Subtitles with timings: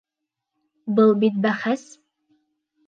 [1.01, 1.89] Был бит бәхәс!